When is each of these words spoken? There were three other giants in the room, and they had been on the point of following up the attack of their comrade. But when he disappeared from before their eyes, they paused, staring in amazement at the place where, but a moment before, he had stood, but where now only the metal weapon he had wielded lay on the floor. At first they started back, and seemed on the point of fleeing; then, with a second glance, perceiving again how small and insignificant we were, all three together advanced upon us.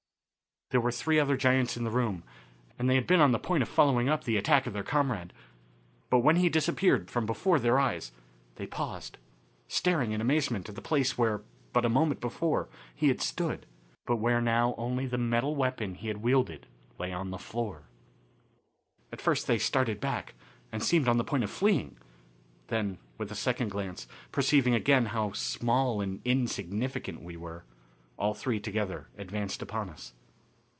There 0.71 0.79
were 0.79 0.93
three 0.93 1.19
other 1.19 1.35
giants 1.35 1.75
in 1.75 1.83
the 1.83 1.89
room, 1.91 2.23
and 2.79 2.89
they 2.89 2.95
had 2.95 3.05
been 3.05 3.19
on 3.19 3.33
the 3.33 3.39
point 3.39 3.61
of 3.61 3.67
following 3.67 4.07
up 4.07 4.23
the 4.23 4.37
attack 4.37 4.65
of 4.65 4.71
their 4.71 4.83
comrade. 4.85 5.33
But 6.09 6.19
when 6.19 6.37
he 6.37 6.47
disappeared 6.47 7.11
from 7.11 7.25
before 7.25 7.59
their 7.59 7.77
eyes, 7.77 8.13
they 8.55 8.67
paused, 8.67 9.17
staring 9.67 10.13
in 10.13 10.21
amazement 10.21 10.69
at 10.69 10.75
the 10.75 10.81
place 10.81 11.17
where, 11.17 11.41
but 11.73 11.83
a 11.83 11.89
moment 11.89 12.21
before, 12.21 12.69
he 12.95 13.09
had 13.09 13.19
stood, 13.19 13.65
but 14.05 14.15
where 14.15 14.39
now 14.39 14.73
only 14.77 15.05
the 15.05 15.17
metal 15.17 15.57
weapon 15.57 15.93
he 15.95 16.07
had 16.07 16.23
wielded 16.23 16.67
lay 16.97 17.11
on 17.11 17.31
the 17.31 17.37
floor. 17.37 17.83
At 19.11 19.19
first 19.19 19.47
they 19.47 19.57
started 19.59 19.99
back, 19.99 20.35
and 20.71 20.81
seemed 20.81 21.09
on 21.09 21.17
the 21.17 21.25
point 21.25 21.43
of 21.43 21.51
fleeing; 21.51 21.97
then, 22.67 22.97
with 23.17 23.29
a 23.29 23.35
second 23.35 23.71
glance, 23.71 24.07
perceiving 24.31 24.73
again 24.73 25.07
how 25.07 25.33
small 25.33 25.99
and 25.99 26.21
insignificant 26.23 27.21
we 27.21 27.35
were, 27.35 27.65
all 28.15 28.33
three 28.33 28.61
together 28.61 29.09
advanced 29.17 29.61
upon 29.61 29.89
us. 29.89 30.13